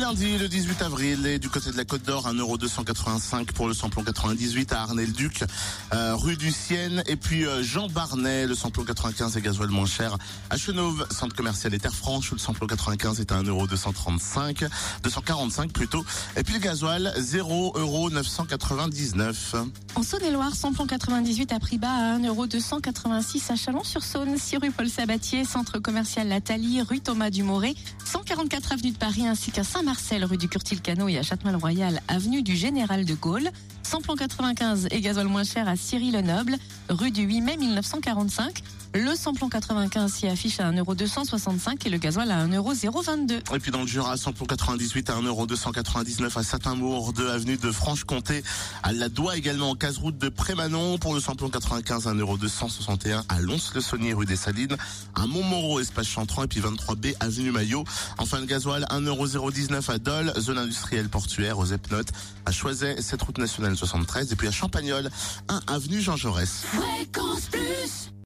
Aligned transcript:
Lundi, 0.00 0.38
le 0.38 0.48
18 0.48 0.82
avril, 0.82 1.26
et 1.26 1.38
du 1.38 1.48
côté 1.48 1.70
de 1.70 1.76
la 1.76 1.84
Côte 1.84 2.02
d'Or, 2.02 2.28
1,285€ 2.32 3.52
pour 3.52 3.68
le 3.68 3.74
samplon 3.74 4.02
98 4.04 4.72
à 4.72 4.82
Arnay-le-Duc, 4.82 5.44
euh, 5.92 6.14
rue 6.14 6.36
du 6.36 6.52
Sienne, 6.52 7.02
et 7.06 7.16
puis 7.16 7.46
euh, 7.46 7.62
Jean 7.62 7.88
Barnet, 7.88 8.46
le 8.46 8.54
samplon 8.54 8.84
95 8.84 9.36
est 9.36 9.40
gasoil 9.40 9.70
moins 9.70 9.86
cher 9.86 10.16
à 10.50 10.56
Chenauve, 10.56 11.06
centre 11.10 11.34
commercial 11.34 11.74
et 11.74 11.78
Terre 11.78 11.94
Franche, 11.94 12.30
où 12.32 12.34
le 12.34 12.40
samplon 12.40 12.66
95 12.66 13.20
est 13.20 13.32
à 13.32 13.42
1,235€, 13.42 14.68
245 15.02 15.72
plutôt, 15.72 16.04
et 16.36 16.42
puis 16.42 16.54
le 16.54 16.60
gasoil 16.60 17.12
0,999€. 17.18 19.68
En 19.94 20.02
Saône-et-Loire, 20.02 20.54
samplon 20.54 20.86
98 20.86 21.52
à 21.52 21.60
prix 21.60 21.78
bas 21.78 21.88
à 21.88 22.18
1,286€ 22.18 23.52
à 23.52 23.56
Chalon-sur-Saône, 23.56 24.36
6 24.36 24.58
rue 24.58 24.70
Paul 24.70 24.88
Sabatier, 24.88 25.44
centre 25.44 25.78
commercial 25.78 26.28
Lathalie, 26.28 26.82
rue 26.82 27.00
Thomas 27.00 27.30
Dumoré, 27.30 27.74
144 28.04 28.72
avenue 28.72 28.92
de 28.92 28.98
Paris 28.98 29.26
ainsi 29.26 29.50
qu'à 29.50 29.64
Saint-Marcel, 29.88 30.24
rue 30.26 30.36
du 30.36 30.50
Curtil-Cano 30.50 31.08
et 31.08 31.16
à 31.16 31.22
Châtenois-le-Royal, 31.22 32.02
avenue 32.08 32.42
du 32.42 32.54
Général 32.54 33.06
de 33.06 33.14
Gaulle. 33.14 33.50
Samplon 33.88 34.16
95 34.16 34.88
et 34.90 35.00
gasoil 35.00 35.28
moins 35.28 35.44
cher 35.44 35.66
à 35.66 35.74
Cyril-le-Noble, 35.74 36.58
rue 36.90 37.10
du 37.10 37.22
8 37.22 37.40
mai 37.40 37.56
1945. 37.56 38.62
Le 38.94 39.14
samplon 39.14 39.50
95 39.50 40.10
s'y 40.10 40.26
affiche 40.26 40.60
à 40.60 40.72
1,265€ 40.72 41.86
et 41.86 41.90
le 41.90 41.98
gasoil 41.98 42.30
à 42.30 42.46
1,022€. 42.46 43.54
Et 43.54 43.58
puis 43.58 43.70
dans 43.70 43.82
le 43.82 43.86
Jura, 43.86 44.16
samplon 44.16 44.46
98 44.46 45.10
à 45.10 45.20
1,299€ 45.20 46.38
à 46.38 46.42
Saint-Amour, 46.42 47.12
2 47.12 47.28
avenue 47.28 47.58
de 47.58 47.70
Franche-Comté, 47.70 48.42
à 48.82 48.92
La 48.92 49.10
Doua 49.10 49.36
également, 49.36 49.74
case-route 49.74 50.16
de 50.16 50.30
Prémanon, 50.30 50.96
pour 50.96 51.14
le 51.14 51.20
samplon 51.20 51.50
95 51.50 52.08
à 52.08 52.14
1,261€ 52.14 53.22
à 53.28 53.40
Lons-le-Saunier, 53.40 54.14
rue 54.14 54.24
des 54.24 54.36
Salines, 54.36 54.76
à 55.14 55.26
Montmoreau, 55.26 55.80
espace 55.80 56.06
Chantran, 56.06 56.44
et 56.44 56.48
puis 56.48 56.60
23B, 56.60 57.14
avenue 57.20 57.50
Maillot. 57.50 57.84
Enfin, 58.16 58.40
le 58.40 58.46
gasoil, 58.46 58.86
1,019€ 58.90 59.90
à 59.90 59.98
Dole, 59.98 60.32
zone 60.38 60.58
industrielle 60.58 61.10
portuaire, 61.10 61.58
aux 61.58 61.66
Epnotes, 61.66 62.08
à 62.46 62.52
Choiset, 62.52 63.02
7 63.02 63.20
route 63.20 63.38
nationale 63.38 63.76
73, 63.78 64.32
et 64.32 64.36
puis 64.36 64.48
à 64.48 64.52
Champagnol, 64.52 65.10
1 65.48 65.60
avenue 65.66 66.00
Jean 66.00 66.16
Jaurès. 66.16 66.64
Fréquence 66.64 67.46
Plus 67.50 68.10